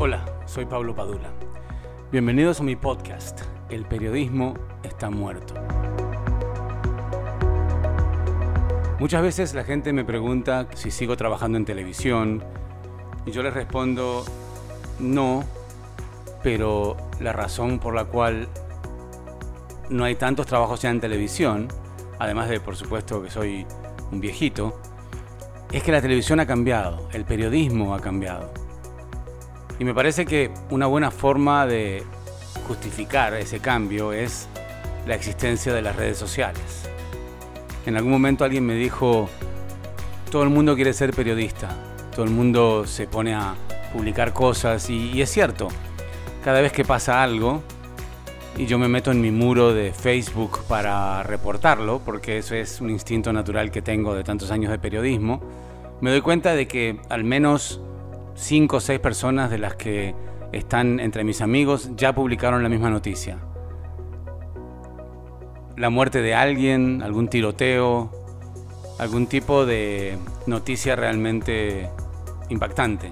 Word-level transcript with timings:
Hola, 0.00 0.24
soy 0.46 0.64
Pablo 0.64 0.94
Padula. 0.94 1.32
Bienvenidos 2.12 2.60
a 2.60 2.62
mi 2.62 2.76
podcast, 2.76 3.40
El 3.68 3.84
periodismo 3.84 4.54
está 4.84 5.10
muerto. 5.10 5.54
Muchas 9.00 9.22
veces 9.22 9.54
la 9.54 9.64
gente 9.64 9.92
me 9.92 10.04
pregunta 10.04 10.68
si 10.76 10.92
sigo 10.92 11.16
trabajando 11.16 11.58
en 11.58 11.64
televisión 11.64 12.44
y 13.26 13.32
yo 13.32 13.42
les 13.42 13.52
respondo 13.52 14.24
no, 15.00 15.42
pero 16.44 16.96
la 17.18 17.32
razón 17.32 17.80
por 17.80 17.92
la 17.92 18.04
cual 18.04 18.46
no 19.90 20.04
hay 20.04 20.14
tantos 20.14 20.46
trabajos 20.46 20.80
ya 20.80 20.90
en 20.90 21.00
televisión, 21.00 21.66
además 22.20 22.48
de 22.48 22.60
por 22.60 22.76
supuesto 22.76 23.20
que 23.20 23.30
soy 23.30 23.66
un 24.12 24.20
viejito, 24.20 24.80
es 25.72 25.82
que 25.82 25.90
la 25.90 26.00
televisión 26.00 26.38
ha 26.38 26.46
cambiado, 26.46 27.08
el 27.12 27.24
periodismo 27.24 27.96
ha 27.96 28.00
cambiado. 28.00 28.67
Y 29.78 29.84
me 29.84 29.94
parece 29.94 30.26
que 30.26 30.50
una 30.70 30.86
buena 30.86 31.10
forma 31.10 31.66
de 31.66 32.02
justificar 32.66 33.34
ese 33.34 33.60
cambio 33.60 34.12
es 34.12 34.48
la 35.06 35.14
existencia 35.14 35.72
de 35.72 35.82
las 35.82 35.96
redes 35.96 36.18
sociales. 36.18 36.88
En 37.86 37.96
algún 37.96 38.10
momento 38.12 38.44
alguien 38.44 38.66
me 38.66 38.74
dijo, 38.74 39.28
todo 40.30 40.42
el 40.42 40.50
mundo 40.50 40.74
quiere 40.74 40.92
ser 40.92 41.12
periodista, 41.14 41.68
todo 42.14 42.24
el 42.24 42.30
mundo 42.30 42.86
se 42.86 43.06
pone 43.06 43.34
a 43.34 43.54
publicar 43.92 44.32
cosas 44.32 44.90
y, 44.90 45.22
es 45.22 45.30
cierto, 45.30 45.68
cada 46.44 46.60
vez 46.60 46.72
que 46.72 46.84
pasa 46.84 47.22
algo, 47.22 47.62
y 48.56 48.66
yo 48.66 48.78
me 48.78 48.88
meto 48.88 49.12
en 49.12 49.20
mi 49.20 49.30
muro 49.30 49.72
de 49.72 49.92
Facebook 49.92 50.58
para 50.66 51.22
reportarlo, 51.22 52.00
porque 52.04 52.38
eso 52.38 52.56
es 52.56 52.80
un 52.80 52.90
instinto 52.90 53.32
natural 53.32 53.70
que 53.70 53.80
tengo 53.80 54.14
de 54.14 54.24
tantos 54.24 54.50
años 54.50 54.70
de 54.72 54.78
periodismo, 54.78 55.40
me 56.00 56.10
doy 56.10 56.20
cuenta 56.20 56.54
de 56.54 56.66
que 56.66 57.00
al 57.08 57.24
menos 57.24 57.80
cinco 58.38 58.76
o 58.76 58.80
seis 58.80 59.00
personas 59.00 59.50
de 59.50 59.58
las 59.58 59.74
que 59.74 60.14
están 60.52 61.00
entre 61.00 61.24
mis 61.24 61.40
amigos 61.40 61.90
ya 61.96 62.14
publicaron 62.14 62.62
la 62.62 62.68
misma 62.68 62.88
noticia. 62.88 63.38
La 65.76 65.90
muerte 65.90 66.22
de 66.22 66.34
alguien, 66.34 67.02
algún 67.02 67.28
tiroteo, 67.28 68.10
algún 68.98 69.26
tipo 69.26 69.66
de 69.66 70.16
noticia 70.46 70.96
realmente 70.96 71.90
impactante. 72.48 73.10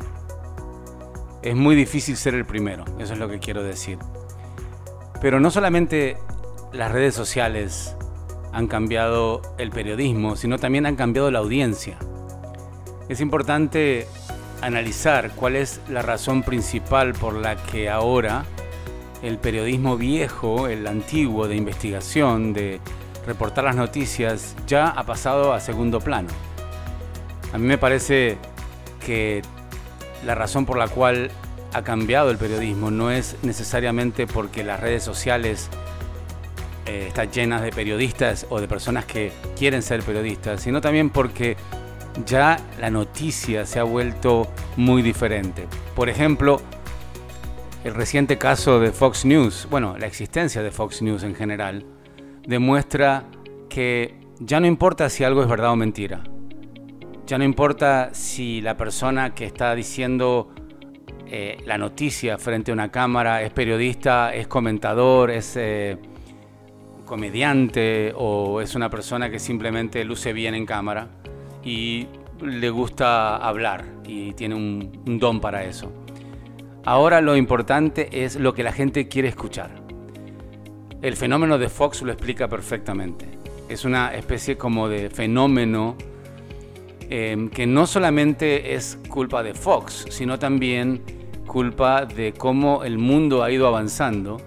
Es 1.42 1.54
muy 1.54 1.76
difícil 1.76 2.16
ser 2.16 2.34
el 2.34 2.44
primero, 2.44 2.84
eso 2.98 3.12
es 3.12 3.18
lo 3.18 3.28
que 3.28 3.38
quiero 3.38 3.62
decir. 3.62 3.98
Pero 5.20 5.38
no 5.38 5.50
solamente 5.50 6.16
las 6.72 6.90
redes 6.90 7.14
sociales 7.14 7.96
han 8.52 8.66
cambiado 8.66 9.42
el 9.58 9.70
periodismo, 9.70 10.34
sino 10.36 10.58
también 10.58 10.86
han 10.86 10.96
cambiado 10.96 11.30
la 11.30 11.40
audiencia. 11.40 11.98
Es 13.08 13.20
importante 13.20 14.08
analizar 14.62 15.30
cuál 15.32 15.56
es 15.56 15.80
la 15.88 16.02
razón 16.02 16.42
principal 16.42 17.12
por 17.12 17.34
la 17.34 17.56
que 17.56 17.88
ahora 17.88 18.44
el 19.22 19.38
periodismo 19.38 19.96
viejo, 19.96 20.68
el 20.68 20.86
antiguo 20.86 21.48
de 21.48 21.56
investigación, 21.56 22.52
de 22.52 22.80
reportar 23.26 23.64
las 23.64 23.76
noticias, 23.76 24.54
ya 24.66 24.88
ha 24.88 25.04
pasado 25.04 25.52
a 25.52 25.60
segundo 25.60 26.00
plano. 26.00 26.28
A 27.52 27.58
mí 27.58 27.66
me 27.66 27.78
parece 27.78 28.38
que 29.04 29.42
la 30.24 30.34
razón 30.34 30.66
por 30.66 30.78
la 30.78 30.88
cual 30.88 31.30
ha 31.72 31.82
cambiado 31.82 32.30
el 32.30 32.38
periodismo 32.38 32.90
no 32.90 33.10
es 33.10 33.36
necesariamente 33.42 34.26
porque 34.26 34.64
las 34.64 34.80
redes 34.80 35.02
sociales 35.02 35.68
eh, 36.86 37.06
están 37.08 37.30
llenas 37.30 37.62
de 37.62 37.70
periodistas 37.70 38.46
o 38.48 38.60
de 38.60 38.68
personas 38.68 39.04
que 39.04 39.32
quieren 39.58 39.82
ser 39.82 40.02
periodistas, 40.02 40.62
sino 40.62 40.80
también 40.80 41.10
porque 41.10 41.56
ya 42.24 42.58
la 42.80 42.90
noticia 42.90 43.66
se 43.66 43.78
ha 43.78 43.84
vuelto 43.84 44.46
muy 44.76 45.02
diferente. 45.02 45.66
Por 45.94 46.08
ejemplo, 46.08 46.60
el 47.84 47.94
reciente 47.94 48.38
caso 48.38 48.80
de 48.80 48.92
Fox 48.92 49.24
News, 49.24 49.66
bueno, 49.70 49.96
la 49.98 50.06
existencia 50.06 50.62
de 50.62 50.70
Fox 50.70 51.02
News 51.02 51.22
en 51.22 51.34
general, 51.34 51.84
demuestra 52.46 53.24
que 53.68 54.14
ya 54.38 54.60
no 54.60 54.66
importa 54.66 55.10
si 55.10 55.24
algo 55.24 55.42
es 55.42 55.48
verdad 55.48 55.70
o 55.70 55.76
mentira. 55.76 56.22
Ya 57.26 57.38
no 57.38 57.44
importa 57.44 58.10
si 58.12 58.60
la 58.60 58.76
persona 58.76 59.34
que 59.34 59.44
está 59.44 59.74
diciendo 59.74 60.52
eh, 61.26 61.58
la 61.66 61.76
noticia 61.76 62.38
frente 62.38 62.70
a 62.70 62.74
una 62.74 62.90
cámara 62.90 63.42
es 63.42 63.52
periodista, 63.52 64.32
es 64.32 64.46
comentador, 64.46 65.30
es 65.30 65.56
eh, 65.56 65.98
comediante 67.04 68.12
o 68.16 68.60
es 68.60 68.74
una 68.76 68.88
persona 68.88 69.28
que 69.28 69.40
simplemente 69.40 70.04
luce 70.04 70.32
bien 70.32 70.54
en 70.54 70.66
cámara 70.66 71.08
y 71.66 72.06
le 72.40 72.70
gusta 72.70 73.36
hablar 73.36 73.84
y 74.06 74.32
tiene 74.34 74.54
un, 74.54 75.18
don 75.18 75.40
para 75.40 75.64
eso. 75.64 75.92
Ahora 76.84 77.20
lo 77.20 77.36
importante 77.36 78.24
es 78.24 78.36
lo 78.36 78.54
que 78.54 78.62
la 78.62 78.72
gente 78.72 79.08
quiere 79.08 79.28
escuchar. 79.28 79.70
El 81.02 81.16
fenómeno 81.16 81.58
de 81.58 81.68
Fox 81.68 82.02
lo 82.02 82.12
explica 82.12 82.48
perfectamente. 82.48 83.26
Es 83.68 83.84
una 83.84 84.14
especie 84.14 84.56
como 84.56 84.88
de 84.88 85.10
fenómeno 85.10 85.96
em, 87.10 87.48
que 87.48 87.66
no 87.66 87.88
solamente 87.88 88.74
es 88.74 89.00
culpa 89.08 89.42
de 89.42 89.52
Fox, 89.52 90.06
sino 90.08 90.38
también 90.38 91.02
culpa 91.46 92.06
de 92.06 92.32
cómo 92.32 92.84
el 92.84 92.96
mundo 92.98 93.42
ha 93.42 93.50
ido 93.50 93.66
avanzando 93.66 94.40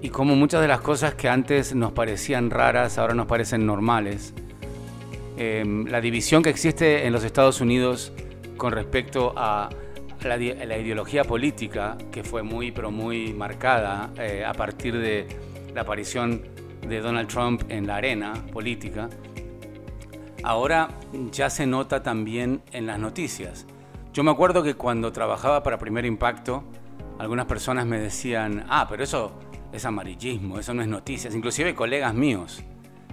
y 0.00 0.08
cómo 0.08 0.36
muchas 0.36 0.62
de 0.62 0.68
las 0.68 0.80
cosas 0.80 1.14
que 1.14 1.28
antes 1.28 1.74
nos 1.74 1.92
parecían 1.92 2.48
raras 2.48 2.96
ahora 2.96 3.14
nos 3.14 3.26
parecen 3.26 3.66
normales 3.66 4.32
Em, 5.36 5.84
la 5.86 6.00
división 6.00 6.42
que 6.42 6.48
existe 6.48 7.06
en 7.06 7.12
los 7.12 7.22
Estados 7.22 7.60
Unidos 7.60 8.12
con 8.56 8.72
respecto 8.72 9.34
a 9.36 9.68
la, 10.24 10.36
ideología 10.38 11.24
política, 11.24 11.96
que 12.10 12.24
fue 12.24 12.42
muy, 12.42 12.72
pero 12.72 12.90
muy 12.90 13.34
marcada 13.34 14.10
eh, 14.18 14.44
a 14.46 14.54
partir 14.54 14.96
de 14.98 15.26
la 15.74 15.82
aparición 15.82 16.42
de 16.88 17.00
Donald 17.00 17.28
Trump 17.28 17.62
en 17.68 17.86
la 17.86 17.96
arena 17.96 18.32
política, 18.50 19.10
ahora 20.42 20.88
ya 21.30 21.50
se 21.50 21.66
nota 21.66 22.02
también 22.02 22.62
en 22.72 22.86
las 22.86 22.98
noticias. 22.98 23.66
Yo 24.14 24.24
me 24.24 24.30
acuerdo 24.30 24.62
que 24.62 24.74
cuando 24.74 25.12
trabajaba 25.12 25.62
para 25.62 25.78
Primer 25.78 26.06
Impacto, 26.06 26.64
algunas 27.18 27.44
personas 27.44 27.84
me 27.84 28.00
decían, 28.00 28.64
ah, 28.68 28.86
pero 28.88 29.04
eso 29.04 29.32
es 29.70 29.84
amarillismo, 29.84 30.58
eso 30.58 30.72
no 30.72 30.80
es 30.80 30.88
noticias. 30.88 31.34
Inclusive 31.34 31.74
colegas 31.74 32.14
míos 32.14 32.64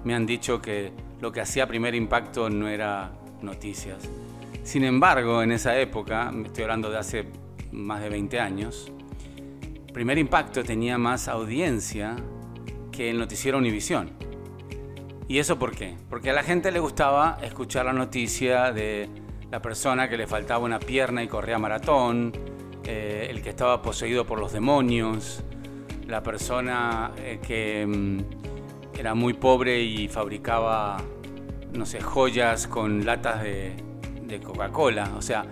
me 0.06 0.16
han 0.16 0.26
dicho 0.26 0.62
que 0.62 0.94
lo 1.22 1.31
que 1.31 1.41
hacía 1.41 1.68
primer 1.68 1.96
impacto 1.96 2.50
no 2.50 2.68
era 2.68 3.12
noticias. 3.41 4.09
Sin 4.63 4.84
embargo, 4.84 5.44
en 5.44 5.51
esa 5.51 5.78
época, 5.79 6.31
estoy 6.46 6.63
hablando 6.63 6.90
de 6.90 6.97
hace 6.97 7.25
más 7.72 8.01
de 8.01 8.09
20 8.09 8.40
años, 8.40 8.91
primer 9.94 10.18
impacto 10.18 10.63
tenía 10.63 10.97
más 10.97 11.28
audiencia 11.28 12.16
que 12.91 13.09
el 13.09 13.19
noticiero 13.19 13.57
Univisión. 13.57 14.12
¿Y 15.28 15.40
eso 15.40 15.57
por 15.57 15.75
qué? 15.75 15.96
Porque 16.09 16.29
a 16.29 16.34
la 16.34 16.44
gente 16.44 16.72
le 16.72 16.79
gustaba 16.79 17.38
escuchar 17.41 17.85
la 17.85 17.94
noticia 17.94 18.72
de 18.72 19.09
la 19.51 19.62
persona 19.62 20.09
que 20.09 20.18
le 20.18 20.28
faltaba 20.28 20.63
una 20.63 20.80
pierna 20.80 21.24
y 21.24 21.28
corría 21.28 21.57
maratón, 21.59 22.34
eh, 22.84 23.28
el 23.30 23.41
que 23.41 23.50
estaba 23.50 23.81
poseído 23.81 24.25
por 24.25 24.40
los 24.40 24.51
demonios, 24.51 25.44
la 26.07 26.22
persona 26.22 27.12
eh, 27.18 27.40
que 27.45 27.85
mm, 27.85 28.53
era 28.98 29.14
muy 29.14 29.34
pobre 29.34 29.81
y 29.81 30.08
fabricaba 30.08 30.98
no 31.74 31.86
sé, 31.86 32.02
joyas 32.02 32.68
con 32.68 33.06
latas 33.06 33.42
de, 33.44 33.76
Coca-Cola. 34.44 35.12
O 35.16 35.22
sea, 35.22 35.46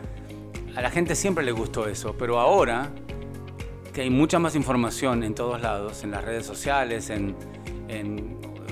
a 0.76 0.82
la 0.82 0.90
gente 0.90 1.16
siempre 1.16 1.44
le 1.46 1.52
gustó 1.52 1.88
eso, 1.88 2.16
pero 2.18 2.40
ahora 2.40 2.92
que 3.94 4.02
hay 4.02 4.10
mucha 4.10 4.40
más 4.40 4.56
información 4.56 5.24
en 5.24 5.36
todos 5.36 5.62
lados, 5.62 6.04
en 6.04 6.10
las 6.10 6.24
redes 6.24 6.48
sociales, 6.48 7.12
en, 7.12 7.36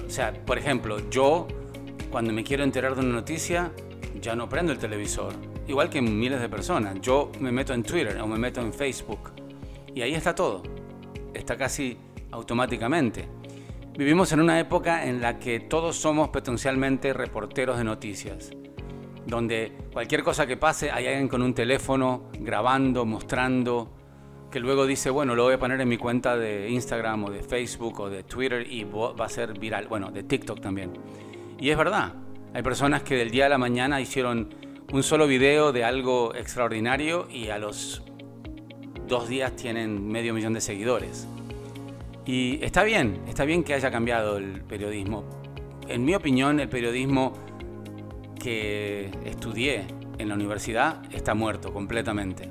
o 0.08 0.10
sea, 0.10 0.34
por 0.34 0.58
ejemplo, 0.58 0.98
yo 1.12 1.48
cuando 2.10 2.34
me 2.34 2.44
quiero 2.44 2.64
enterar 2.64 2.96
de 2.96 3.02
una 3.02 3.14
noticia, 3.14 3.72
ya 4.20 4.36
no 4.36 4.50
prendo 4.50 4.72
el 4.72 4.80
televisor, 4.80 5.34
igual 5.68 5.92
que 5.92 6.02
miles 6.02 6.42
de 6.42 6.50
personas. 6.50 7.00
Yo 7.02 7.32
me 7.40 7.52
meto 7.52 7.76
en 7.76 7.84
Twitter 7.84 8.20
o 8.20 8.26
me 8.26 8.40
meto 8.40 8.62
en 8.62 8.74
Facebook 8.74 9.32
y 9.94 10.02
ahí 10.02 10.16
está 10.16 10.34
todo. 10.34 10.64
Está 11.36 11.56
casi 11.56 11.96
automáticamente. 12.32 13.39
Vivimos 14.00 14.32
en 14.32 14.40
una 14.40 14.58
época 14.62 15.06
en 15.06 15.20
la 15.20 15.40
que 15.40 15.60
todos 15.60 15.98
somos 15.98 16.30
potencialmente 16.30 17.12
reporteros 17.12 17.78
de 17.78 17.84
noticias, 17.84 18.50
donde 19.28 19.74
cualquier 19.92 20.24
cosa 20.24 20.48
que 20.48 20.56
pase 20.56 20.90
hay 20.90 21.06
alguien 21.08 21.28
con 21.28 21.42
un 21.42 21.54
teléfono 21.54 22.30
grabando, 22.40 23.04
mostrando, 23.06 23.92
que 24.50 24.62
luego 24.62 24.86
dice, 24.86 25.10
bueno, 25.10 25.36
lo 25.36 25.44
voy 25.44 25.56
a 25.56 25.60
poner 25.60 25.82
en 25.82 25.90
mi 25.90 25.98
cuenta 25.98 26.38
de 26.38 26.70
Instagram 26.70 27.26
o 27.26 27.30
de 27.30 27.44
Facebook 27.44 28.00
o 28.00 28.10
de 28.10 28.24
Twitter 28.24 28.66
y 28.72 28.86
va 28.86 29.26
a 29.26 29.28
ser 29.28 29.60
viral, 29.60 29.90
bueno, 29.90 30.12
de 30.12 30.24
TikTok 30.24 30.62
también. 30.62 30.94
Y 31.60 31.70
es 31.70 31.78
verdad, 31.78 32.14
hay 32.54 32.64
personas 32.64 33.04
que 33.04 33.18
del 33.18 33.32
día 33.32 33.48
a 33.48 33.50
la 33.50 33.58
mañana 33.58 34.00
hicieron 34.00 34.56
un 34.94 35.04
solo 35.04 35.28
video 35.28 35.74
de 35.74 35.84
algo 35.84 36.34
extraordinario 36.36 37.28
y 37.30 37.50
a 37.50 37.58
los 37.58 38.02
dos 39.10 39.28
días 39.28 39.58
tienen 39.58 40.08
medio 40.08 40.34
millón 40.34 40.54
de 40.54 40.62
seguidores. 40.62 41.28
Y 42.30 42.64
está 42.64 42.84
bien, 42.84 43.24
está 43.28 43.44
bien 43.44 43.64
que 43.64 43.74
haya 43.74 43.90
cambiado 43.90 44.38
el 44.38 44.62
periodismo. 44.62 45.24
En 45.88 46.06
mi 46.06 46.14
opinión, 46.14 46.60
el 46.60 46.70
periodismo 46.70 47.34
que 48.40 49.10
estudié 49.26 49.88
en 50.20 50.30
la 50.30 50.36
universidad 50.36 51.02
está 51.12 51.34
muerto 51.34 51.74
completamente. 51.74 52.48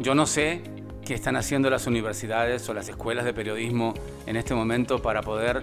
Yo 0.00 0.16
no 0.16 0.26
sé 0.26 0.62
qué 1.04 1.14
están 1.14 1.36
haciendo 1.36 1.70
las 1.70 1.86
universidades 1.86 2.68
o 2.68 2.74
las 2.74 2.88
escuelas 2.88 3.24
de 3.24 3.32
periodismo 3.32 3.94
en 4.26 4.34
este 4.34 4.52
momento 4.52 5.00
para 5.00 5.20
poder 5.20 5.62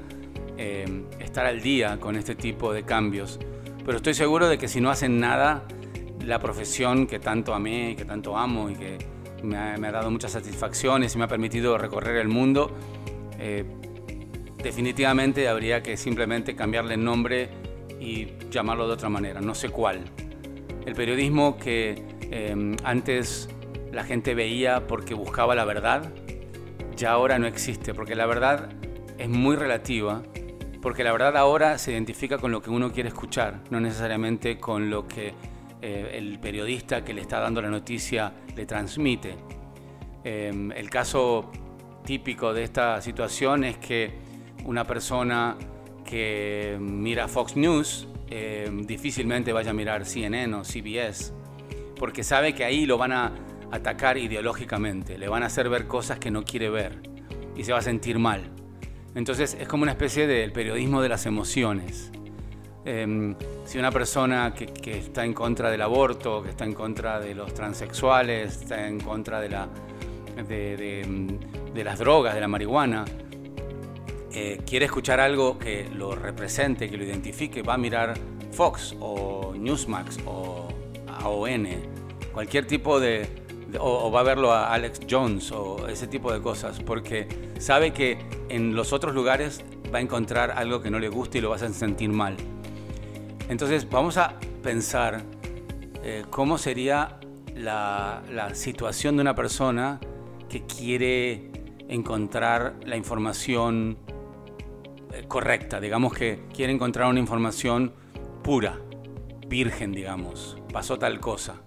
eh, 0.58 1.04
estar 1.20 1.46
al 1.46 1.62
día 1.62 2.00
con 2.00 2.16
este 2.16 2.36
tipo 2.36 2.72
de 2.72 2.84
cambios. 2.84 3.38
Pero 3.84 3.98
estoy 3.98 4.14
seguro 4.14 4.48
de 4.48 4.58
que 4.58 4.70
si 4.70 4.80
no 4.80 4.90
hacen 4.90 5.20
nada, 5.20 5.66
la 6.24 6.40
profesión 6.40 7.06
que 7.06 7.20
tanto 7.20 7.54
amé 7.54 7.92
y 7.92 7.96
que 7.98 8.06
tanto 8.06 8.38
amo 8.38 8.70
y 8.70 8.76
que 8.76 8.98
me 9.44 9.58
ha, 9.58 9.92
dado 9.92 10.10
muchas 10.10 10.32
satisfacciones 10.32 11.16
y 11.16 11.18
me 11.18 11.26
ha 11.26 11.28
permitido 11.28 11.78
recorrer 11.78 12.16
el 12.16 12.30
mundo, 12.30 12.72
eh, 13.40 13.66
definitivamente 14.62 15.48
habría 15.48 15.84
que 15.84 15.98
simplemente 15.98 16.56
cambiarle 16.56 16.96
el 16.96 17.04
nombre 17.04 17.50
y 18.00 18.28
llamarlo 18.50 18.88
de 18.88 18.94
otra 18.94 19.10
manera, 19.10 19.42
no 19.42 19.56
sé 19.56 19.70
cuál. 19.70 20.02
El 20.86 20.94
periodismo 20.94 21.58
que 21.58 22.04
eh, 22.32 22.76
antes 22.84 23.50
la 23.92 24.04
gente 24.04 24.36
veía 24.36 24.88
porque 24.88 25.14
buscaba 25.14 25.56
la 25.56 25.66
verdad, 25.66 26.12
ya 26.96 27.12
ahora 27.12 27.40
no 27.40 27.48
existe, 27.48 27.94
porque 27.94 28.16
la 28.16 28.26
verdad 28.26 28.70
es 29.18 29.30
muy 29.30 29.56
relativa, 29.56 30.24
porque 30.82 31.04
la 31.04 31.12
verdad 31.12 31.38
ahora 31.38 31.78
se 31.78 31.92
identifica 31.92 32.38
con 32.38 32.52
lo 32.52 32.62
que 32.62 32.70
uno 32.70 32.92
quiere 32.92 33.10
escuchar, 33.10 33.62
no 33.70 33.80
necesariamente 33.80 34.60
con 34.60 34.90
lo 34.90 35.08
que 35.08 35.34
eh, 35.82 36.12
el 36.14 36.40
periodista 36.40 37.04
que 37.04 37.14
le 37.14 37.22
está 37.22 37.40
dando 37.40 37.62
la 37.62 37.70
noticia 37.70 38.34
le 38.56 38.66
transmite. 38.66 39.36
Em, 40.24 40.72
el 40.72 40.90
caso 40.90 41.52
típico 42.06 42.54
de 42.54 42.64
esta 42.64 43.02
situación 43.02 43.64
es 43.64 43.78
que 43.78 44.14
una 44.64 44.86
persona 44.86 45.58
que 46.06 46.78
mira 46.80 47.28
Fox 47.28 47.56
News 47.56 48.08
em, 48.30 48.86
difícilmente 48.86 49.52
vaya 49.52 49.72
a 49.72 49.74
mirar 49.74 50.06
CNN 50.06 50.54
o 50.56 50.64
CBS, 50.64 51.34
porque 51.98 52.24
sabe 52.24 52.54
que 52.54 52.64
ahí 52.64 52.86
lo 52.86 52.98
van 52.98 53.12
a 53.12 53.34
atacar 53.72 54.18
ideológicamente, 54.18 55.18
le 55.18 55.28
van 55.28 55.44
a 55.44 55.48
hacer 55.48 55.68
ver 55.70 55.88
cosas 55.88 56.20
que 56.20 56.32
no 56.32 56.44
quiere 56.44 56.70
ver 56.70 57.02
y 57.56 57.64
se 57.64 57.74
va 57.74 57.80
a 57.80 57.82
sentir 57.82 58.20
mal. 58.20 58.52
Entonces 59.16 59.58
es 59.60 59.68
como 59.68 59.84
una 59.84 59.94
especie 59.94 60.28
del 60.28 60.52
periodismo 60.52 61.02
de 61.02 61.10
las 61.10 61.26
emociones. 61.26 62.12
Em, 62.84 63.36
si 63.66 63.80
una 63.80 63.92
persona 63.92 64.54
que, 64.54 65.00
está 65.00 65.26
en 65.26 65.34
contra 65.34 65.72
del 65.72 65.82
aborto, 65.82 66.44
que 66.44 66.50
está 66.50 66.66
en 66.66 66.74
contra 66.74 67.20
de 67.20 67.34
los 67.34 67.54
transexuales, 67.54 68.62
está 68.62 68.88
en 68.88 69.00
contra 69.00 69.42
de, 69.42 69.50
la, 69.50 69.68
de, 70.48 71.04
las 71.84 72.00
drogas, 72.00 72.34
de 72.36 72.42
la 72.42 72.48
marihuana, 72.48 73.06
eh, 74.34 74.62
quiere 74.66 74.86
escuchar 74.86 75.20
algo 75.20 75.58
que 75.58 75.90
lo 75.94 76.16
represente, 76.16 76.90
que 76.90 76.98
lo 76.98 77.04
identifique, 77.04 77.62
va 77.62 77.76
a 77.76 77.78
mirar 77.78 78.16
Fox 78.52 78.96
o 79.00 79.54
Newsmax 79.58 80.20
o 80.26 80.68
AON, 81.08 81.68
cualquier 82.34 82.66
tipo 82.68 83.00
de, 83.00 83.28
o, 83.80 84.12
va 84.12 84.20
a 84.22 84.24
verlo 84.24 84.52
a 84.52 84.74
Alex 84.74 85.02
Jones 85.10 85.52
o 85.52 85.88
ese 85.88 86.08
tipo 86.08 86.32
de 86.32 86.42
cosas, 86.42 86.80
porque 86.82 87.28
sabe 87.60 87.94
que 87.94 88.18
en 88.50 88.76
los 88.76 88.94
otros 88.94 89.14
lugares 89.14 89.64
va 89.94 90.00
a 90.00 90.02
encontrar 90.02 90.52
algo 90.52 90.82
que 90.82 90.90
no 90.90 91.00
le 91.00 91.10
guste 91.10 91.38
y 91.38 91.42
lo 91.42 91.50
vas 91.50 91.62
a 91.62 91.70
sentir 91.70 92.10
mal. 92.10 92.36
Entonces 93.50 93.90
vamos 93.90 94.18
a 94.18 94.36
pensar 94.64 95.24
eh, 96.04 96.24
cómo 96.30 96.58
sería 96.58 97.20
la, 97.56 98.22
situación 98.54 99.16
de 99.18 99.22
una 99.22 99.36
persona 99.36 100.00
que 100.50 100.66
quiere 100.66 101.52
encontrar 101.88 102.76
la 102.86 102.96
información 102.98 103.98
eh, 105.12 105.26
correcta, 105.28 105.80
digamos 105.80 106.14
que 106.14 106.44
quiere 106.54 106.74
encontrar 106.74 107.08
una 107.10 107.20
información 107.20 107.94
pura, 108.44 108.80
virgen, 109.48 109.92
digamos, 109.92 110.58
pasó 110.72 110.98
tal 111.00 111.20
cosa. 111.20 111.62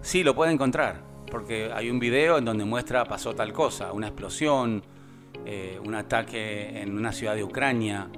Sí, 0.00 0.22
lo 0.22 0.34
puede 0.34 0.52
encontrar, 0.52 1.02
porque 1.30 1.70
hay 1.74 1.90
un 1.90 1.98
video 1.98 2.38
en 2.38 2.44
donde 2.44 2.64
muestra 2.64 3.04
pasó 3.04 3.34
tal 3.34 3.52
cosa, 3.52 3.92
una 3.92 4.08
explosión, 4.08 4.82
eh, 5.44 5.80
un 5.84 5.94
ataque 5.94 6.80
en 6.80 6.96
una 6.96 7.12
ciudad 7.12 7.34
de 7.34 7.44
Ucrania. 7.44 8.08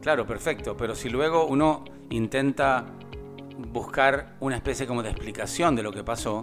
Claro, 0.00 0.26
perfecto, 0.26 0.76
pero 0.76 0.94
si 0.94 1.08
luego 1.08 1.46
uno 1.46 1.84
intenta 2.10 2.86
buscar 3.72 4.36
una 4.40 4.56
especie 4.56 4.86
como 4.86 5.02
de 5.02 5.10
explicación 5.10 5.76
de 5.76 5.82
lo 5.82 5.92
que 5.92 6.04
pasó, 6.04 6.42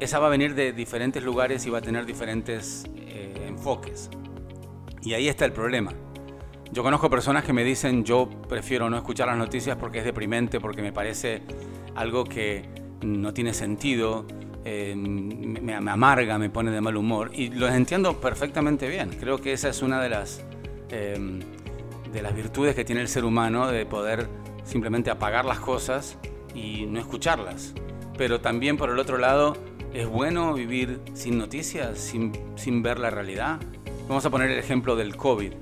esa 0.00 0.18
va 0.18 0.26
a 0.26 0.30
venir 0.30 0.54
de 0.54 0.72
diferentes 0.72 1.22
lugares 1.22 1.66
y 1.66 1.70
va 1.70 1.78
a 1.78 1.82
tener 1.82 2.04
diferentes 2.06 2.84
eh, 2.96 3.23
enfoques. 3.64 4.10
Y 5.02 5.14
ahí 5.14 5.28
está 5.28 5.46
el 5.46 5.52
problema. 5.52 5.92
Yo 6.70 6.82
conozco 6.82 7.08
personas 7.08 7.44
que 7.44 7.54
me 7.54 7.64
dicen 7.64 8.04
yo 8.04 8.28
prefiero 8.46 8.90
no 8.90 8.96
escuchar 8.98 9.28
las 9.28 9.38
noticias 9.38 9.76
porque 9.76 10.00
es 10.00 10.04
deprimente, 10.04 10.60
porque 10.60 10.82
me 10.82 10.92
parece 10.92 11.42
algo 11.94 12.24
que 12.24 12.68
no 13.00 13.32
tiene 13.32 13.54
sentido, 13.54 14.26
eh, 14.64 14.94
me, 14.96 15.74
amarga, 15.74 16.36
me 16.38 16.50
pone 16.50 16.70
de 16.72 16.80
mal 16.82 16.96
humor. 16.96 17.30
Y 17.32 17.48
lo 17.50 17.66
entiendo 17.68 18.20
perfectamente 18.20 18.86
bien. 18.88 19.10
Creo 19.18 19.38
que 19.38 19.54
esa 19.54 19.70
es 19.70 19.80
una 19.80 20.02
de 20.02 20.10
las, 20.10 20.44
eh, 20.90 21.40
de 22.12 22.22
las 22.22 22.34
virtudes 22.34 22.74
que 22.74 22.84
tiene 22.84 23.00
el 23.00 23.08
ser 23.08 23.24
humano 23.24 23.68
de 23.68 23.86
poder 23.86 24.28
simplemente 24.64 25.10
apagar 25.10 25.46
las 25.46 25.60
cosas 25.60 26.18
y 26.54 26.84
no 26.86 27.00
escucharlas. 27.00 27.72
Pero 28.18 28.40
también 28.40 28.76
por 28.76 28.90
el 28.90 28.98
otro 28.98 29.16
lado, 29.16 29.56
es 29.94 30.08
bueno 30.08 30.52
vivir 30.52 31.00
sin 31.14 31.38
noticias, 31.38 31.98
sin, 31.98 32.32
sin 32.56 32.82
ver 32.82 32.98
la 32.98 33.10
realidad. 33.10 33.60
Vamos 34.08 34.26
a 34.26 34.30
poner 34.30 34.50
el 34.50 34.58
ejemplo 34.58 34.96
del 34.96 35.16
COVID. 35.16 35.52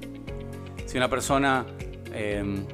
Si 0.86 0.96
una 0.96 1.10
persona 1.10 1.66
eh, 2.12 2.64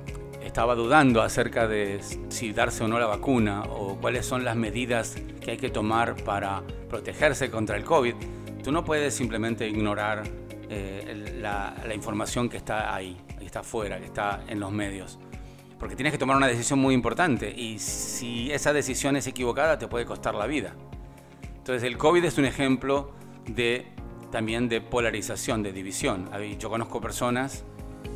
estaba 0.44 0.76
dudando 0.76 1.20
acerca 1.20 1.66
de 1.66 2.00
si 2.28 2.52
darse 2.52 2.84
o 2.84 2.88
no 2.88 2.98
la 3.00 3.06
vacuna 3.06 3.64
o 3.64 3.96
cuáles 4.00 4.24
son 4.24 4.44
las 4.44 4.54
medidas 4.54 5.16
que 5.40 5.50
hay 5.50 5.56
que 5.56 5.68
tomar 5.68 6.14
para 6.22 6.62
protegerse 6.88 7.50
contra 7.50 7.76
el 7.76 7.84
COVID, 7.84 8.14
tú 8.62 8.70
no 8.70 8.84
puedes 8.84 9.12
simplemente 9.14 9.68
ignorar 9.68 10.22
eh, 10.70 11.34
la, 11.40 11.74
la, 11.84 11.94
información 11.94 12.48
que 12.48 12.56
está 12.56 12.94
ahí, 12.94 13.16
que 13.36 13.44
está 13.44 13.60
afuera, 13.60 13.98
que 13.98 14.06
está 14.06 14.44
en 14.46 14.60
los 14.60 14.70
medios. 14.70 15.18
Porque 15.80 15.96
tienes 15.96 16.12
que 16.12 16.18
tomar 16.18 16.36
una 16.36 16.46
decisión 16.46 16.78
muy 16.78 16.94
importante 16.94 17.50
y 17.50 17.80
si 17.80 18.52
esa 18.52 18.72
decisión 18.72 19.16
es 19.16 19.26
equivocada 19.26 19.76
te 19.76 19.88
puede 19.88 20.04
costar 20.04 20.36
la 20.36 20.46
vida. 20.46 20.74
Entonces 21.68 21.86
el 21.86 21.98
COVID 21.98 22.24
es 22.24 22.38
un 22.38 22.46
ejemplo 22.46 23.10
de 23.46 23.88
también 24.32 24.70
de 24.70 24.80
polarización, 24.80 25.62
de 25.62 25.70
división. 25.70 26.30
Yo 26.58 26.70
conozco 26.70 26.98
personas 26.98 27.62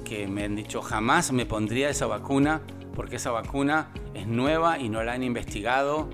que 0.06 0.26
me 0.26 0.44
han 0.44 0.56
dicho 0.56 0.80
jamás 0.80 1.32
me 1.32 1.44
pondría 1.44 1.90
esa 1.90 2.06
vacuna 2.06 2.62
porque 2.96 3.16
esa 3.16 3.30
vacuna 3.30 3.90
es 4.14 4.26
nueva 4.26 4.78
y 4.78 4.88
no 4.88 5.02
la 5.02 5.12
han 5.12 5.22
investigado. 5.22 6.08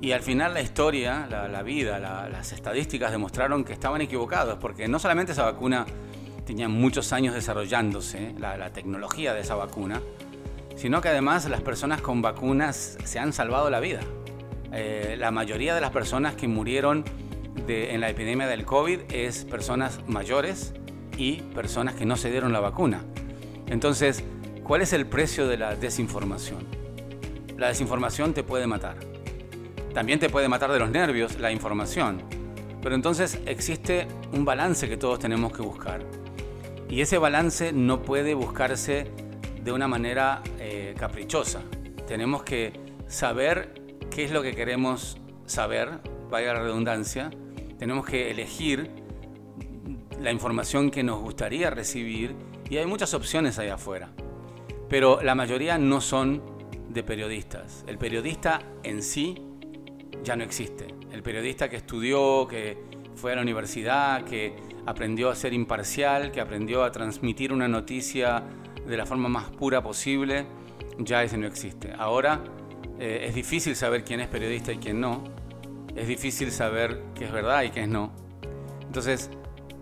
Y 0.00 0.12
al 0.12 0.22
final 0.22 0.54
la 0.54 0.62
historia, 0.62 1.26
la, 1.28 1.62
vida, 1.62 1.98
las 1.98 2.52
estadísticas 2.52 3.10
demostraron 3.12 3.62
que 3.62 3.74
estaban 3.74 4.00
equivocados, 4.00 4.56
porque 4.58 4.88
no 4.88 4.98
solamente 4.98 5.32
esa 5.32 5.44
vacuna 5.44 5.84
tenía 6.46 6.70
muchos 6.70 7.12
años 7.12 7.34
desarrollándose, 7.34 8.34
la, 8.38 8.72
tecnología 8.72 9.34
de 9.34 9.40
esa 9.40 9.54
vacuna, 9.54 10.00
sino 10.76 11.02
que 11.02 11.10
además 11.10 11.46
las 11.50 11.60
personas 11.60 12.00
con 12.00 12.22
vacunas 12.22 12.96
se 13.04 13.18
han 13.18 13.34
salvado 13.34 13.68
la 13.68 13.80
vida. 13.80 14.00
Eh, 14.72 15.16
la 15.18 15.30
mayoría 15.30 15.74
de 15.74 15.80
las 15.80 15.90
personas 15.90 16.34
que 16.34 16.48
murieron 16.48 17.04
en 17.68 18.00
la 18.00 18.08
epidemia 18.08 18.46
del 18.46 18.64
COVID 18.64 19.00
es 19.12 19.44
personas 19.44 20.00
mayores 20.06 20.72
y 21.16 21.36
personas 21.54 21.94
que 21.94 22.04
no 22.04 22.16
se 22.16 22.30
dieron 22.30 22.52
la 22.52 22.60
vacuna. 22.60 23.04
Entonces, 23.68 24.24
¿cuál 24.64 24.82
es 24.82 24.92
el 24.92 25.06
precio 25.06 25.46
de 25.46 25.56
la 25.56 25.76
desinformación? 25.76 26.66
La 27.56 27.68
desinformación 27.68 28.34
te 28.34 28.42
puede 28.42 28.66
matar. 28.66 28.96
También 29.94 30.18
te 30.18 30.30
puede 30.30 30.48
matar 30.48 30.72
de 30.72 30.78
los 30.78 30.90
nervios 30.90 31.38
la 31.38 31.52
información. 31.52 32.22
Pero 32.82 32.94
entonces 32.94 33.38
existe 33.46 34.06
un 34.32 34.44
balance 34.44 34.88
que 34.88 34.96
todos 34.96 35.18
tenemos 35.18 35.52
que 35.52 35.62
buscar. 35.62 36.00
Y 36.88 37.02
ese 37.02 37.18
balance 37.18 37.72
no 37.72 38.02
puede 38.02 38.34
buscarse 38.34 39.10
de 39.62 39.72
una 39.72 39.86
manera 39.86 40.42
eh, 40.58 40.94
caprichosa. 40.98 41.60
Tenemos 42.06 42.42
que 42.42 42.72
saber 43.06 43.79
qué 44.10 44.24
es 44.24 44.32
lo 44.32 44.42
que 44.42 44.54
queremos 44.54 45.16
saber, 45.46 46.00
vaya 46.30 46.52
la 46.52 46.60
redundancia. 46.60 47.30
Tenemos 47.78 48.04
que 48.04 48.30
elegir 48.30 48.90
la 50.20 50.32
información 50.32 50.90
que 50.90 51.02
nos 51.02 51.20
gustaría 51.20 51.70
recibir 51.70 52.34
y 52.68 52.76
hay 52.76 52.86
muchas 52.86 53.14
opciones 53.14 53.58
ahí 53.58 53.68
afuera. 53.68 54.10
Pero 54.88 55.22
la 55.22 55.34
mayoría 55.34 55.78
no 55.78 56.00
son 56.00 56.42
de 56.88 57.02
periodistas. 57.02 57.84
El 57.86 57.96
periodista 57.96 58.60
en 58.82 59.02
sí 59.02 59.36
ya 60.24 60.36
no 60.36 60.44
existe. 60.44 60.88
El 61.12 61.22
periodista 61.22 61.68
que 61.68 61.76
estudió, 61.76 62.46
que 62.48 62.76
fue 63.14 63.32
a 63.32 63.36
la 63.36 63.42
universidad, 63.42 64.24
que 64.24 64.56
aprendió 64.86 65.30
a 65.30 65.36
ser 65.36 65.52
imparcial, 65.52 66.32
que 66.32 66.40
aprendió 66.40 66.82
a 66.82 66.90
transmitir 66.90 67.52
una 67.52 67.68
noticia 67.68 68.42
de 68.86 68.96
la 68.96 69.06
forma 69.06 69.28
más 69.28 69.50
pura 69.50 69.82
posible, 69.82 70.46
ya 70.98 71.22
ese 71.22 71.38
no 71.38 71.46
existe. 71.46 71.92
Ahora 71.96 72.42
eh, 73.00 73.26
es 73.26 73.34
difícil 73.34 73.74
saber 73.74 74.04
quién 74.04 74.20
es 74.20 74.28
periodista 74.28 74.72
y 74.72 74.76
quién 74.76 75.00
no. 75.00 75.24
Es 75.96 76.06
difícil 76.06 76.52
saber 76.52 77.00
qué 77.14 77.24
es 77.24 77.32
verdad 77.32 77.62
y 77.62 77.70
qué 77.70 77.82
es 77.82 77.88
no. 77.88 78.12
Entonces, 78.82 79.30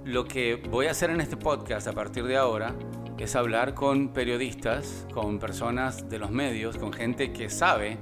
lo 0.05 0.25
que 0.25 0.55
voy 0.55 0.87
a 0.87 0.93
hacer 0.93 1.11
en 1.11 1.21
este 1.21 1.37
podcast 1.37 1.89
a 1.89 1.93
partir 1.93 2.25
de 2.25 2.37
ahora 2.37 2.75
es 3.19 3.35
hablar 3.35 3.75
con 3.75 4.13
periodistas, 4.13 5.07
con 5.13 5.41
personas 5.41 6.09
de 6.09 6.21
los 6.21 6.31
medios, 6.31 6.77
con 6.77 6.93
gente 6.93 7.33
que 7.33 7.51
sabe 7.51 7.99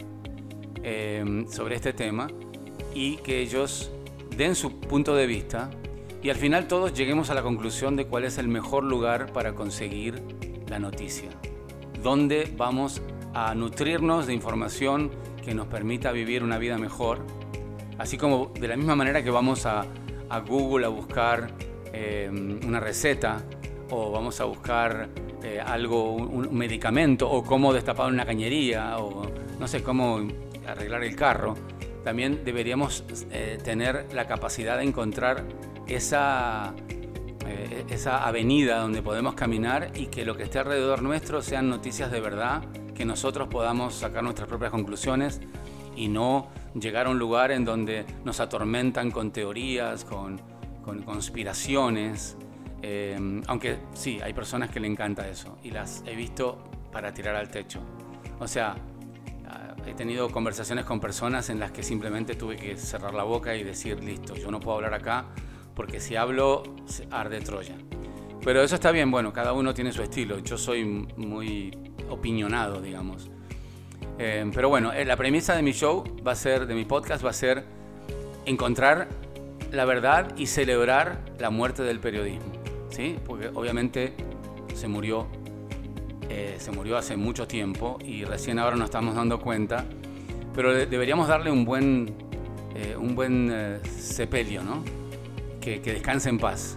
em, 0.83 1.49
sobre 1.49 1.77
este 1.77 1.95
tema 1.95 2.29
y 2.95 3.17
que 3.17 3.41
ellos 3.41 3.91
den 4.37 4.55
su 4.55 4.81
punto 4.81 5.15
de 5.15 5.27
vista 5.27 5.71
y 6.23 6.29
al 6.29 6.37
final 6.37 6.69
todos 6.69 6.93
lleguemos 6.93 7.31
a 7.31 7.35
la 7.35 7.43
conclusión 7.43 7.97
de 7.97 8.07
cuál 8.07 8.25
es 8.25 8.37
el 8.37 8.49
mejor 8.49 8.85
lugar 8.85 9.33
para 9.33 9.55
conseguir 9.55 10.23
la 10.69 10.79
noticia. 10.79 11.31
Dónde 12.03 12.53
vamos 12.57 13.01
a 13.37 13.55
nutrirnos 13.55 14.27
de 14.27 14.33
información 14.33 15.11
que 15.45 15.55
nos 15.55 15.67
permita 15.67 16.11
vivir 16.11 16.43
una 16.43 16.57
vida 16.57 16.79
mejor. 16.79 17.19
Así 17.99 18.17
como 18.17 18.51
de 18.59 18.67
la 18.67 18.77
misma 18.77 18.97
manera 18.97 19.23
que 19.23 19.29
vamos 19.29 19.67
a, 19.67 19.85
Google 20.49 20.87
a 20.87 20.89
buscar 20.89 21.51
eh, 21.93 22.31
una 22.67 22.81
receta 22.81 23.45
o 23.91 24.11
vamos 24.11 24.41
a 24.41 24.45
buscar 24.45 25.11
eh, 25.43 25.61
algo, 25.61 26.15
un, 26.15 26.57
medicamento 26.57 27.31
o 27.31 27.45
cómo 27.45 27.75
destapar 27.75 28.11
una 28.11 28.25
cañería 28.25 28.97
o 28.99 29.31
no 29.61 29.69
sé 29.69 29.83
cómo 29.83 30.27
arreglar 30.67 31.05
el 31.05 31.15
carro, 31.15 31.55
también 32.03 32.43
deberíamos 32.43 33.05
eh, 33.31 33.59
tener 33.63 34.07
la 34.15 34.27
capacidad 34.27 34.79
de 34.79 34.85
encontrar 34.85 35.45
esa, 35.87 36.75
eh, 37.47 37.85
esa 37.91 38.27
avenida 38.27 38.79
donde 38.79 39.03
podemos 39.03 39.35
caminar 39.35 39.91
y 39.95 40.07
que 40.07 40.25
lo 40.25 40.39
que 40.39 40.45
esté 40.45 40.59
alrededor 40.59 41.03
nuestro 41.03 41.43
sean 41.43 41.69
noticias 41.69 42.11
de 42.11 42.21
verdad, 42.21 42.63
que 42.97 43.05
nosotros 43.05 43.49
podamos 43.49 43.95
sacar 43.95 44.23
nuestras 44.23 44.49
propias 44.49 44.71
conclusiones 44.71 45.41
y 45.95 46.09
no 46.09 46.49
llegar 46.75 47.07
a 47.07 47.11
un 47.11 47.19
lugar 47.19 47.51
en 47.51 47.65
donde 47.65 48.05
nos 48.25 48.41
atormentan 48.41 49.11
con 49.11 49.31
teorías, 49.31 50.05
con, 50.05 50.41
con 50.83 51.03
conspiraciones. 51.03 52.37
Eh, 52.83 53.43
aunque 53.47 53.79
sí, 53.95 54.21
hay 54.23 54.33
personas 54.33 54.71
que 54.71 54.81
le 54.81 54.89
encanta 54.89 55.29
eso 55.29 55.59
y 55.63 55.71
las 55.71 56.03
he 56.07 56.15
visto 56.17 56.59
para 56.91 57.13
tirar 57.13 57.37
al 57.37 57.49
techo. 57.49 57.81
O 58.39 58.49
sea, 58.49 58.77
he 59.87 59.95
tenido 59.95 60.29
conversaciones 60.31 60.85
con 60.85 61.01
personas 61.01 61.49
en 61.49 61.61
las 61.61 61.71
que 61.71 61.83
simplemente 61.83 62.35
tuve 62.35 62.57
que 62.57 62.77
cerrar 62.77 63.15
la 63.15 63.23
boca 63.23 63.55
y 63.55 63.63
decir, 63.63 64.03
listo, 64.03 64.35
yo 64.35 64.51
no 64.51 64.59
puedo 64.59 64.77
hablar 64.77 64.95
acá 64.95 65.27
porque 65.75 66.01
si 66.01 66.17
hablo 66.17 66.63
arde 67.11 67.41
Troya. 67.41 67.77
Pero 68.43 68.63
eso 68.63 68.75
está 68.75 68.91
bien, 68.91 69.11
bueno, 69.11 69.33
cada 69.33 69.53
uno 69.53 69.75
tiene 69.75 69.93
su 69.93 70.03
estilo. 70.03 70.39
Yo 70.39 70.57
soy 70.57 70.85
muy 70.85 71.71
opinionado, 72.09 72.81
digamos. 72.81 73.31
Eh, 74.19 74.51
pero 74.55 74.69
bueno, 74.69 74.93
eh, 74.93 75.05
la 75.05 75.17
premisa 75.17 75.55
de 75.55 75.63
mi 75.63 75.73
show 75.73 76.05
va 76.27 76.33
a 76.33 76.37
ser, 76.37 76.67
de 76.67 76.75
mi 76.75 76.85
podcast, 76.85 77.25
va 77.25 77.31
a 77.31 77.35
ser 77.35 77.65
encontrar 78.47 79.09
la 79.73 79.85
verdad 79.85 80.35
y 80.37 80.47
celebrar 80.47 81.23
la 81.39 81.51
muerte 81.51 81.83
del 81.83 82.01
periodismo. 82.01 82.53
¿sí? 82.89 83.17
Porque 83.25 83.49
obviamente 83.49 84.15
se 84.75 84.89
murió 84.89 85.27
eh, 86.29 86.57
se 86.59 86.73
murió 86.73 86.97
hace 86.97 87.17
mucho 87.17 87.47
tiempo 87.47 87.99
y 88.05 88.25
recién 88.25 88.59
ahora 88.59 88.77
nos 88.77 88.87
estamos 88.87 89.15
dando 89.15 89.39
cuenta, 89.39 89.85
pero 90.55 90.75
deberíamos 90.75 91.29
darle 91.29 91.51
un 91.53 91.65
buen, 91.65 92.15
eh, 92.75 92.97
un 92.99 93.15
buen 93.15 93.81
sepelio, 93.85 94.63
¿no? 94.63 94.83
Que, 95.61 95.81
que 95.81 95.93
descanse 95.93 96.29
en 96.29 96.39
paz 96.39 96.77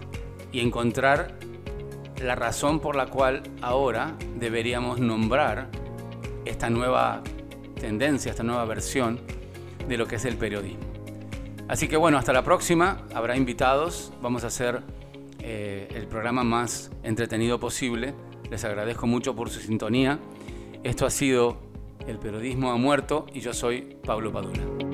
y 0.52 0.60
encontrar 0.60 1.36
la 2.22 2.34
razón 2.34 2.80
por 2.80 2.96
la 2.96 3.06
cual 3.06 3.42
ahora 3.62 4.16
deberíamos 4.36 5.00
nombrar 5.00 5.68
esta 6.44 6.70
nueva 6.70 7.22
tendencia, 7.80 8.30
esta 8.30 8.42
nueva 8.42 8.64
versión 8.64 9.20
de 9.88 9.96
lo 9.96 10.06
que 10.06 10.16
es 10.16 10.24
el 10.24 10.36
periodismo. 10.36 10.84
Así 11.68 11.88
que 11.88 11.96
bueno, 11.96 12.18
hasta 12.18 12.32
la 12.32 12.42
próxima, 12.42 13.06
habrá 13.14 13.36
invitados, 13.36 14.12
vamos 14.20 14.44
a 14.44 14.48
hacer 14.48 14.82
el 15.40 16.06
programa 16.06 16.44
más 16.44 16.90
entretenido 17.02 17.58
posible 17.58 18.14
les 18.50 18.64
agradezco 18.64 19.06
mucho 19.06 19.34
por 19.34 19.48
su 19.48 19.60
sintonía. 19.60 20.18
Esto 20.82 21.06
ha 21.06 21.10
sido 21.10 21.58
El 22.06 22.18
Periodismo 22.18 22.72
ha 22.72 22.76
muerto 22.76 23.26
y 23.32 23.40
yo 23.40 23.54
soy 23.54 23.96
Pablo 24.04 24.32
Padula. 24.32 24.89